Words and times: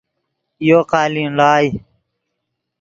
یو 0.67 0.79
قالین 0.91 1.29
ڑائے 1.39 1.67